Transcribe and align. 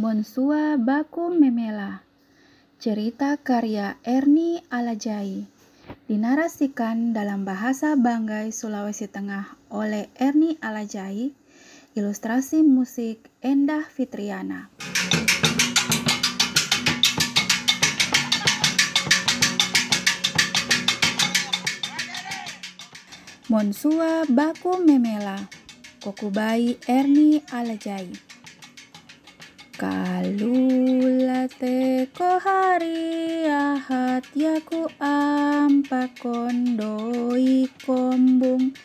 Monsua 0.00 0.80
Baku 0.80 1.28
Memela. 1.28 2.00
Cerita 2.80 3.36
karya 3.36 4.00
Erni 4.00 4.64
Alajai. 4.72 5.44
Dinarasikan 6.08 7.12
dalam 7.12 7.44
bahasa 7.44 8.00
Banggai, 8.00 8.48
Sulawesi 8.48 9.12
Tengah 9.12 9.60
oleh 9.68 10.08
Erni 10.16 10.56
Alajai. 10.64 11.36
Ilustrasi 11.92 12.64
musik 12.64 13.28
Endah 13.44 13.84
Fitriana. 13.92 14.72
Monsua 23.52 24.24
Baku 24.32 24.80
Memela. 24.80 25.44
Kokubai 26.00 26.80
Erni 26.88 27.44
Alajai 27.52 28.29
Kalulate 29.80 30.44
ko 32.12 32.36
hari 32.36 33.48
ahad 33.48 34.28
yaku 34.36 34.84
ampa 35.00 36.04
kondoi 36.20 37.64
kombung. 37.80 38.76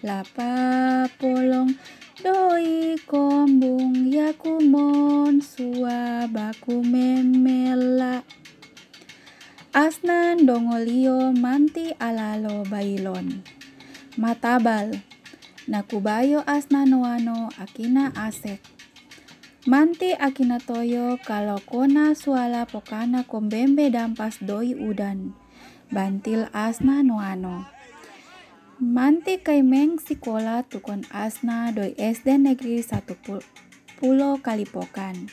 Lapa 0.00 1.04
polong 1.20 1.76
doi 2.24 2.96
kombung 3.04 4.08
yaku 4.08 4.64
mon 4.64 5.36
baku 6.32 6.80
memela. 6.80 8.24
Asnan 9.76 10.48
dongolio 10.48 11.28
manti 11.36 11.92
alalo 12.00 12.64
bailon. 12.72 13.44
Matabal 14.16 14.96
nakubayo 15.68 16.40
asna 16.48 16.88
noano 16.88 17.52
akina 17.60 18.16
asek 18.16 18.77
Manti 19.66 20.14
toyo 20.62 21.18
kalau 21.26 21.58
kona 21.66 22.14
suala 22.14 22.62
pokana 22.62 23.26
kombembe 23.26 23.90
dampas 23.90 24.38
doi 24.38 24.70
udan. 24.70 25.34
Bantil 25.90 26.46
asna 26.54 27.02
noano. 27.02 27.66
Manti 28.78 29.42
kaimeng 29.42 29.98
sikola 29.98 30.62
tukon 30.62 31.02
asna 31.10 31.74
doi 31.74 31.90
SD 31.98 32.38
negeri 32.38 32.86
satu 32.86 33.18
pulau 33.98 34.38
kalipokan. 34.38 35.26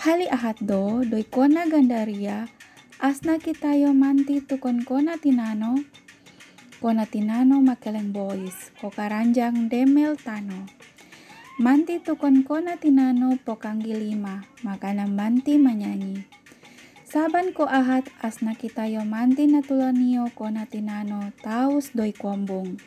Hali 0.00 0.32
ahad 0.32 0.56
do 0.64 1.04
doi 1.04 1.28
kona 1.28 1.68
gandaria 1.68 2.48
asna 2.96 3.36
kitayo 3.36 3.92
manti 3.92 4.40
tukon 4.40 4.88
kona 4.88 5.20
tinano 5.20 5.84
kona 6.80 7.04
tinano 7.04 7.60
makeleng 7.60 8.08
boys 8.08 8.72
kokaranjang 8.80 9.68
demel 9.68 10.16
tano. 10.16 10.64
Manti 11.62 12.02
tukon 12.02 12.42
kona 12.42 12.74
tinano 12.74 13.38
pokanggi 13.38 13.94
lima, 13.94 14.42
makanan 14.66 15.14
manti 15.14 15.62
menyanyi. 15.62 16.26
Saban 17.06 17.54
ko 17.54 17.70
ahat 17.70 18.10
asna 18.18 18.58
kita 18.58 18.90
yo 18.90 19.06
manti 19.06 19.46
natulonio 19.46 20.26
kona 20.34 20.66
tinano 20.66 21.30
taus 21.38 21.94
doi 21.94 22.10
kombung. 22.10 22.82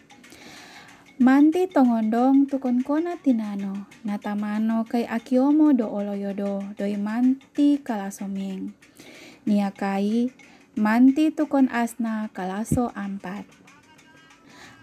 Manti 1.24 1.72
tongondong 1.72 2.52
tukon 2.52 2.84
kona 2.84 3.16
tinano, 3.16 3.88
natamano 4.04 4.84
kay 4.84 5.08
akiomo 5.08 5.72
do 5.72 5.88
oloyodo, 5.88 6.76
doi 6.76 7.00
manti 7.00 7.80
kalasoming. 7.80 8.76
Nia 9.48 9.72
kai, 9.72 10.28
manti 10.76 11.32
tukon 11.32 11.72
asna 11.72 12.28
kalaso 12.36 12.92
ampat. 12.92 13.48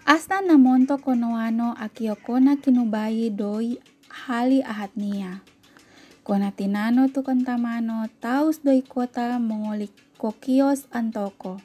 Asta 0.05 0.41
namonto 0.43 0.97
konoano 0.99 1.71
akio 1.79 2.15
kona 2.15 2.59
kinubayi 2.59 3.29
doi 3.31 3.79
hali 4.09 4.59
tinano 6.51 7.07
tu 7.07 7.23
tamano 7.23 8.11
taus 8.19 8.59
doi 8.59 8.83
kota 8.83 9.39
mongolik 9.39 9.95
kokios 10.19 10.91
antoko. 10.91 11.61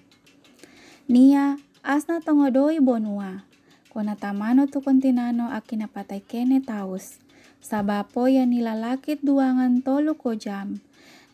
Nia 1.11 1.59
asna 1.83 2.23
tongo 2.23 2.51
doi 2.51 2.79
bonua. 2.79 3.43
Kona 3.91 4.15
tamano 4.15 4.71
tu 4.71 4.79
tinano 5.03 5.51
akina 5.51 5.91
patai 5.91 6.23
kene 6.23 6.63
taus. 6.63 7.19
Sabapo 7.59 8.31
ya 8.31 8.47
nilalakit 8.47 9.19
duangan 9.19 9.83
tolu 9.83 10.15
ko 10.15 10.39
jam. 10.39 10.79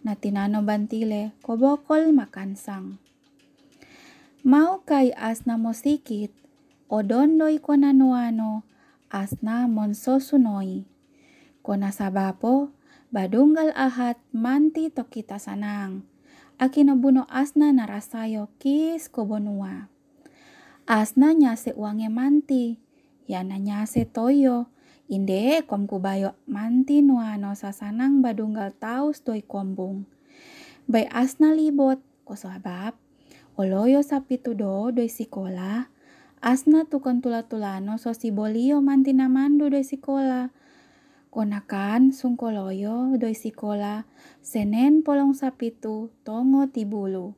Na 0.01 0.17
tinano 0.17 0.65
bantile 0.65 1.37
kobokol 1.45 2.17
makan 2.17 2.57
sang. 2.57 2.97
Mau 4.41 4.81
kai 4.89 5.13
asna 5.13 5.61
mosikit 5.61 6.44
odondoi 6.95 7.59
kona 7.59 7.91
nuano 7.91 8.63
asna 9.11 9.67
monsosunoi. 9.67 10.87
Kona 11.67 11.91
sabapo 11.91 12.71
badunggal 13.11 13.75
ahat 13.75 14.23
manti 14.31 14.95
tokita 14.95 15.43
sanang. 15.43 16.07
Akina 16.63 16.95
buno 16.95 17.27
asna 17.27 17.75
narasayo 17.75 18.47
kis 18.63 19.11
kobonua. 19.11 19.91
Asna 20.87 21.35
nyase 21.35 21.75
uange 21.75 22.07
manti. 22.07 22.79
Yana 23.27 23.59
nyase 23.59 24.07
toyo. 24.07 24.71
Inde 25.11 25.67
kom 25.67 25.91
kubayo 25.91 26.39
manti 26.47 27.03
nuano 27.03 27.59
sasanang 27.59 28.23
badunggal 28.23 28.71
taus 28.79 29.19
doi 29.27 29.43
kombung. 29.43 30.07
Bay 30.87 31.11
asna 31.11 31.51
libot 31.51 31.99
ko 32.23 32.39
sabab. 32.39 32.95
Oloyo 33.59 33.99
sapitu 34.07 34.55
do 34.55 34.95
doi 34.95 35.11
sikola 35.11 35.94
asna 36.45 36.85
tukon 36.85 37.25
tula-tulano 37.25 37.97
so 37.97 38.13
si 38.13 38.29
bolio 38.29 38.85
mantina 38.85 39.33
mandu 39.33 39.73
doi 39.73 39.81
sikola. 39.81 40.53
Konakan 41.33 42.13
sungkoloyo 42.13 43.17
doi 43.17 43.33
sikola 43.33 44.05
senen 44.45 45.01
polong 45.01 45.33
sapitu 45.33 46.13
tongo 46.21 46.69
tibulu. 46.69 47.33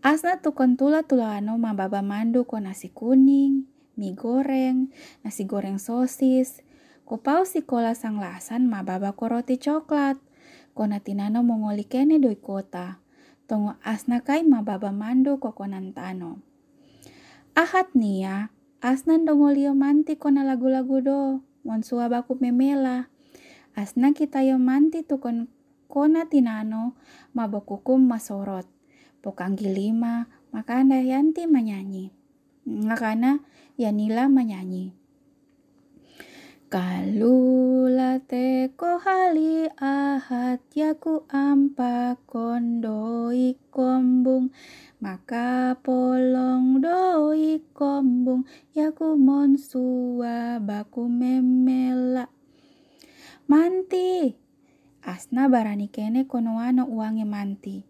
Asna 0.00 0.40
tukon 0.40 0.80
tula-tulano 0.80 1.60
mababa 1.60 2.00
mandu 2.00 2.48
ko 2.48 2.56
nasi 2.56 2.88
kuning, 2.88 3.68
mie 4.00 4.16
goreng, 4.16 4.88
nasi 5.20 5.44
goreng 5.44 5.76
sosis, 5.76 6.64
kopau 7.04 7.44
sikola 7.44 7.92
sang 7.92 8.16
lasan 8.16 8.64
mababa 8.64 9.12
ko 9.12 9.28
roti 9.28 9.60
coklat. 9.60 10.16
Kona 10.74 10.98
tinano 10.98 11.46
mongoli 11.46 11.86
kene 11.86 12.16
doi 12.18 12.34
kota. 12.34 12.98
Tongo 13.46 13.76
asna 13.84 14.24
kai 14.24 14.42
mababa 14.42 14.90
mandu 14.90 15.36
kokonan 15.38 15.94
tano. 15.94 16.53
Ahat 17.54 17.94
nia, 17.94 18.50
asnan 18.82 19.30
dongolio 19.30 19.78
manti 19.78 20.18
kona 20.18 20.42
lagu-lagu 20.42 20.98
do, 20.98 21.22
monsua 21.62 22.10
baku 22.10 22.34
memela. 22.42 23.06
Asna 23.78 24.10
kita 24.10 24.42
yo 24.42 24.58
manti 24.58 25.06
tukon 25.06 25.46
kona 25.86 26.26
tinano 26.26 26.98
mabokukum 27.30 28.10
masorot. 28.10 28.66
Pokanggi 29.22 29.70
lima, 29.70 30.26
makanda 30.50 30.98
yanti 30.98 31.46
menyanyi. 31.46 32.10
Ngakana 32.66 33.38
yanila 33.78 34.26
menyanyi. 34.26 34.90
Kalulate 36.74 38.74
ko 38.74 38.98
hali 38.98 39.70
ahat 39.78 40.58
yaku 40.74 41.22
ampa 41.30 42.18
kondoi 42.26 43.54
kombung. 43.70 44.50
Maka 44.98 45.78
polong 45.78 46.82
doi 46.82 47.62
kombung 47.70 48.42
yaku 48.74 49.14
monsua 49.14 50.58
baku 50.58 51.06
memela. 51.06 52.26
Manti 53.46 54.34
asna 55.06 55.46
barani 55.46 55.86
kene 55.86 56.26
konoano 56.26 56.90
uange 56.90 57.22
manti. 57.22 57.86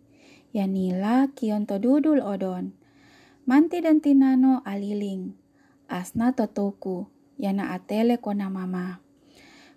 Yanila 0.53 1.33
kionto 1.33 1.81
dudul 1.81 2.21
odon. 2.21 2.77
Manti 3.49 3.81
dan 3.81 4.05
tinano 4.05 4.61
aliling 4.61 5.33
asna 5.89 6.37
totoku 6.37 7.14
yana 7.39 7.71
atele 7.75 8.17
kona 8.17 8.51
mama. 8.51 9.01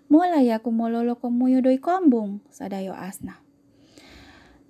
Mulai 0.08 0.48
aku 0.56 0.72
mololo 0.72 1.20
komuyo 1.20 1.60
doi 1.60 1.76
kombung, 1.76 2.40
sadayo 2.48 2.96
asna. 2.96 3.44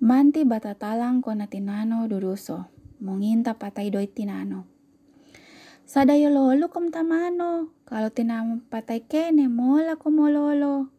Manti 0.03 0.43
bata 0.43 0.75
talang 0.75 1.23
kona 1.23 1.47
tinano 1.47 2.07
duduso, 2.11 2.67
monginta 2.99 3.55
patai 3.55 3.87
doi 3.87 4.07
tinano. 4.07 4.67
Sadayo 5.89 6.29
lolo 6.29 6.69
kom 6.69 6.91
tamano, 6.93 7.71
kalau 7.87 8.13
tinamo 8.13 8.61
patai 8.69 9.07
kene 9.07 9.49
mola 9.49 9.97
ko 9.97 10.11
mololo. 10.13 10.91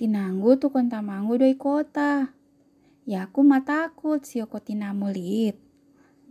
Tinanggu 0.00 0.56
tu 0.56 0.72
kon 0.72 0.88
tamangu 0.88 1.36
doi 1.36 1.52
kota. 1.60 2.32
Ya 3.04 3.28
aku 3.28 3.44
matakut 3.44 4.24
sio 4.24 4.48
ko 4.48 4.56
tinamu 4.62 5.12
liit. 5.12 5.60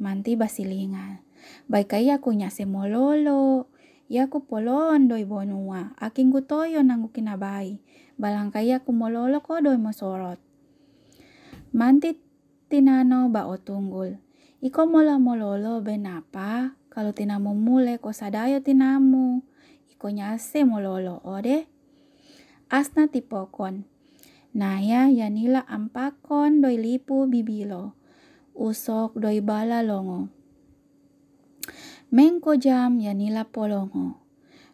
Manti 0.02 0.34
basilingan. 0.34 1.22
Baik 1.70 1.94
kaya 1.94 2.18
aku 2.18 2.34
nyase 2.34 2.66
mololo 2.66 3.70
yaku 4.10 4.42
polon 4.44 5.06
doi 5.06 5.24
bonua 5.24 5.94
aking 6.02 6.34
gutoyo 6.34 6.82
nangu 6.82 7.14
kinabai 7.14 7.80
balangkaya 8.18 8.82
ku 8.82 8.92
mololo 8.92 9.40
ko 9.46 9.62
doi 9.62 9.78
mosorot 9.78 10.42
manti 11.72 12.18
tinano 12.68 13.30
ba 13.30 13.46
tunggul 13.62 14.18
iko 14.66 14.82
mola 14.90 15.22
mololo 15.22 15.80
benapa 15.86 16.74
kalau 16.90 17.14
tinamu 17.14 17.54
mule 17.54 18.02
ko 18.02 18.10
sadayo 18.10 18.60
tinamu 18.66 19.46
iko 19.94 20.10
nyase 20.10 20.66
mololo 20.66 21.22
ode 21.24 21.70
asna 22.68 23.08
tipokon 23.08 23.88
Naya 24.50 25.06
yanila 25.14 25.62
ampakon 25.70 26.66
doi 26.66 26.82
lipu 26.82 27.30
bibilo. 27.30 27.94
Usok 28.58 29.22
doi 29.22 29.46
bala 29.46 29.86
longo. 29.86 30.26
Mengko 32.10 32.58
jam 32.58 32.98
yanila 32.98 33.46
polongo. 33.46 34.18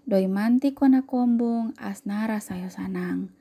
Doi 0.08 0.24
manti 0.32 0.72
kona 0.72 1.04
kombung 1.04 1.76
asnara 1.76 2.40
sayo 2.40 2.72
sanang. 2.72 3.36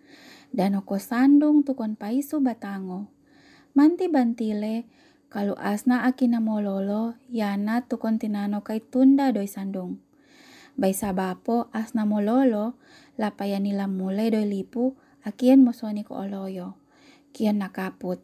Dan 0.50 0.74
oko 0.74 0.98
sandung 0.98 1.62
tukon 1.62 1.94
paisu 1.94 2.42
batango. 2.42 3.06
Manti 3.78 4.10
bantile 4.10 4.90
kalau 5.30 5.54
asna 5.62 6.10
akina 6.10 6.42
mololo 6.42 7.14
yana 7.30 7.86
tukon 7.86 8.18
tinano 8.18 8.66
kai 8.66 8.82
tunda 8.82 9.30
doi 9.30 9.46
sandung. 9.46 10.02
Bai 10.74 10.90
sabapo 10.90 11.70
asna 11.70 12.02
mololo 12.02 12.74
nila 13.14 13.86
mulai 13.86 14.34
doi 14.34 14.42
lipu 14.42 14.98
akien 15.22 15.62
mosoni 15.62 16.02
ko 16.02 16.18
oloyo. 16.18 16.74
Kian 17.30 17.62
nakaput. 17.62 18.18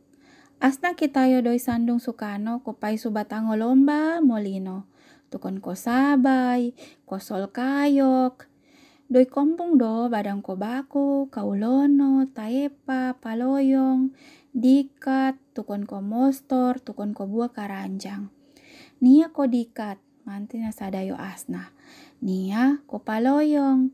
Asna 0.59 0.99
kitayo 0.99 1.47
doi 1.47 1.63
sandung 1.63 2.03
sukano 2.03 2.59
ko 2.67 2.75
paisu 2.75 3.15
batango 3.15 3.55
lomba 3.55 4.19
molino. 4.19 4.91
Tukon 5.31 5.63
ko 5.63 5.79
sabay, 5.79 6.75
ko 7.07 7.23
sol 7.23 7.49
kayok, 7.55 8.51
Doi 9.11 9.27
kompung 9.27 9.75
do 9.75 10.07
badang 10.07 10.39
ko 10.39 10.55
baku, 10.55 11.27
kaulono, 11.35 12.31
taepa, 12.31 13.19
paloyong, 13.19 14.15
dikat, 14.55 15.35
tukon 15.51 15.83
ko 15.83 15.99
mostor, 15.99 16.79
tukon 16.79 17.11
ko 17.11 17.27
buah 17.27 17.51
karanjang. 17.51 18.31
Nia 19.03 19.35
ko 19.35 19.51
dikat, 19.51 19.99
manti 20.23 20.63
na 20.63 20.71
sadayo 20.71 21.19
asna. 21.19 21.75
Nia 22.23 22.87
ko 22.87 23.03
paloyong. 23.03 23.91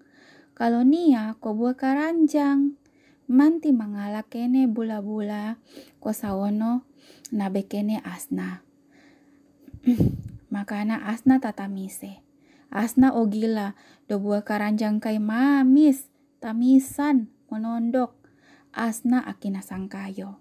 Kalau 0.52 0.84
nia 0.84 1.32
ko 1.40 1.56
buah 1.56 1.80
karanjang. 1.80 2.76
Manti 3.24 3.72
mangala 3.72 4.20
kene 4.20 4.68
bula-bula 4.68 5.56
ko 5.96 6.12
sawono 6.12 6.84
na 7.32 7.48
bekene 7.48 8.04
asna. 8.04 8.60
Makana 10.56 11.04
asna 11.04 11.36
tatamise. 11.36 12.24
Asna 12.72 13.12
ogila 13.12 13.76
do 14.08 14.16
buah 14.16 14.40
karanjang 14.40 15.04
kai 15.04 15.20
mamis, 15.20 16.08
tamisan, 16.40 17.28
monondok. 17.52 18.16
Asna 18.72 19.20
akina 19.20 19.60
sangkayo. 19.60 20.40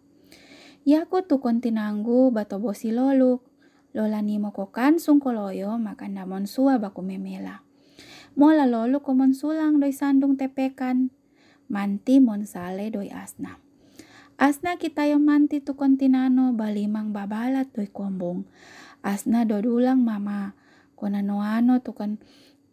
Yaku 0.88 1.28
tukon 1.28 1.60
tinanggu 1.60 2.32
bato 2.32 2.64
bosi 2.64 2.96
loluk. 2.96 3.44
Lola 3.92 4.24
ni 4.24 4.40
mokokan 4.40 5.04
sungkoloyo 5.04 5.76
makan 5.76 6.16
damon 6.16 6.48
sua 6.48 6.80
baku 6.80 7.04
memela. 7.04 7.68
Mola 8.40 8.64
lolu 8.64 9.04
komon 9.04 9.36
sulang 9.36 9.84
doi 9.84 9.92
sandung 9.92 10.40
tepekan. 10.40 11.12
Manti 11.68 12.24
mon 12.24 12.48
sale 12.48 12.88
doi 12.88 13.12
asna. 13.12 13.60
Asna 14.40 14.80
kita 14.80 15.12
yo 15.12 15.20
manti 15.20 15.60
tukon 15.60 16.00
tinano 16.00 16.56
balimang 16.56 17.12
babalat 17.12 17.68
doi 17.76 17.92
kombong. 17.92 18.48
Asna 19.06 19.46
dodulang 19.46 20.02
mama 20.02 20.57
kona 20.98 21.22
noano 21.22 21.78
tukan 21.78 22.18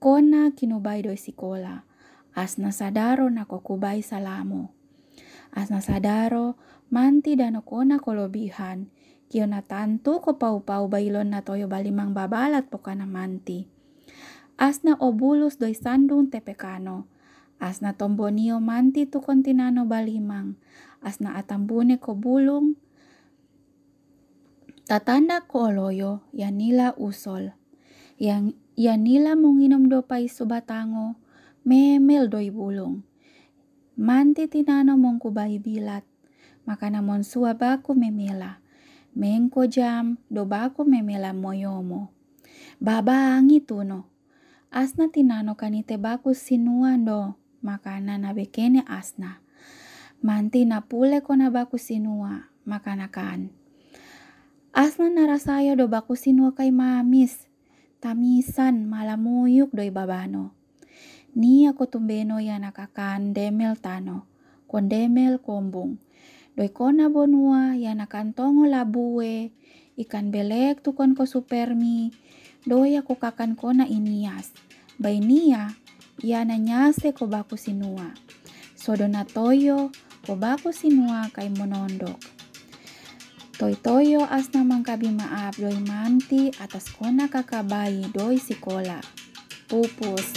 kona 0.00 0.48
kinubai 0.56 1.04
doi 1.04 1.20
sikola. 1.20 1.84
Asna 2.32 2.72
sadaro 2.72 3.28
na 3.28 3.44
kubai 3.44 4.00
salamo. 4.00 4.72
Asna 5.52 5.84
sadaro 5.84 6.56
manti 6.88 7.36
dano 7.36 7.60
kona 7.60 8.00
kolobihan. 8.00 8.88
Kio 9.28 9.44
na 9.44 9.60
tantu 9.60 10.24
ko 10.24 10.40
pau-pau 10.40 10.88
bailon 10.88 11.36
na 11.36 11.44
toyo 11.44 11.68
balimang 11.68 12.16
babalat 12.16 12.72
pokana 12.72 13.04
manti. 13.04 13.68
Asna 14.56 14.96
obulus 15.04 15.60
doi 15.60 15.76
sandung 15.76 16.32
tepekano. 16.32 17.12
Asna 17.60 17.92
tombonio 17.92 18.56
manti 18.56 19.04
tu 19.04 19.20
kontinano 19.20 19.84
balimang. 19.84 20.56
Asna 21.04 21.36
atambune 21.36 22.00
ko. 22.00 22.16
Tatanda 24.92 25.40
ko 25.48 25.72
oloyo 25.72 26.20
yanila 26.36 26.92
usol 27.00 27.56
yang 28.20 28.52
ia 28.76 28.92
nila 29.00 29.32
menginum 29.32 29.88
dopai 29.88 30.28
subatango, 30.28 31.16
memel 31.64 32.28
doi 32.28 32.52
bulung. 32.52 33.00
Manti 33.96 34.52
tinano 34.52 35.00
mongku 35.00 35.32
bayi 35.32 35.56
bilat, 35.56 36.04
makana 36.68 37.00
mon 37.00 37.24
baku 37.56 37.96
memela. 37.96 38.60
Mengko 39.16 39.64
jam 39.64 40.20
do 40.28 40.44
baku 40.44 40.84
memela 40.84 41.32
moyomo. 41.32 42.12
Babangi 42.76 43.64
tuno. 43.64 44.12
Asna 44.68 45.08
tinano 45.08 45.56
kanite 45.56 45.96
baku 45.96 46.36
sinuan 46.36 47.08
do, 47.08 47.32
makana 47.64 48.20
nabekene 48.20 48.84
asna. 48.84 49.40
Manti 50.20 50.68
na 50.68 50.84
pule 50.84 51.24
kona 51.24 51.48
baku 51.48 51.80
sinua, 51.80 52.52
makana 52.68 53.08
Asna 54.72 55.12
narasayo 55.12 55.76
do 55.76 55.84
baku 55.84 56.16
sinua 56.16 56.56
kai 56.56 56.72
mamis, 56.72 57.44
tamisan 58.00 58.88
malamuyuk 58.88 59.68
doi 59.68 59.92
babano. 59.92 60.56
Ni 61.36 61.68
ako 61.68 61.92
tumbeno 61.92 62.40
ya 62.40 62.56
nakakan 62.56 63.36
demel 63.36 63.76
tano, 63.76 64.24
kon 64.64 64.88
demel 64.88 65.44
kombung. 65.44 66.00
Doi 66.56 66.72
kona 66.72 67.12
bonua 67.12 67.76
ya 67.76 67.92
nakantongo 67.92 68.64
labue, 68.64 69.52
ikan 70.00 70.32
belek 70.32 70.80
tukon 70.80 71.12
ko 71.12 71.28
supermi, 71.28 72.08
doi 72.64 72.96
ako 72.96 73.20
kakan 73.20 73.60
kona 73.60 73.84
inias. 73.84 74.56
Bai 74.96 75.20
nia, 75.20 75.76
ya 76.24 76.48
nanyase 76.48 77.12
ko 77.12 77.28
baku 77.28 77.60
sinua. 77.60 78.16
Sodona 78.72 79.28
toyo, 79.28 79.92
ko 80.24 80.32
baku 80.32 80.72
sinua 80.72 81.28
kay 81.28 81.52
monondok. 81.52 82.41
Toy-toyo 83.62 84.26
asna 84.26 84.66
maaf 84.66 85.54
doi 85.54 85.78
manti 85.86 86.50
atas 86.58 86.90
kona 86.98 87.30
kakabai 87.30 88.10
doi 88.10 88.34
sikola. 88.34 88.98
Pupus. 89.70 90.34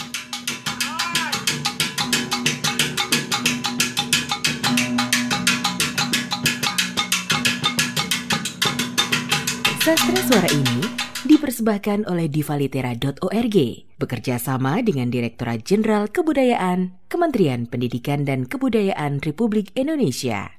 Sastra 9.82 10.20
suara 10.30 10.46
ini 10.54 10.86
dipersembahkan 11.26 12.06
oleh 12.06 12.30
divalitera.org 12.30 13.56
bekerja 13.98 14.38
sama 14.38 14.78
dengan 14.86 15.10
Direktorat 15.10 15.66
Jenderal 15.66 16.14
Kebudayaan 16.14 16.94
Kementerian 17.10 17.66
Pendidikan 17.66 18.22
dan 18.22 18.46
Kebudayaan 18.46 19.18
Republik 19.18 19.74
Indonesia. 19.74 20.56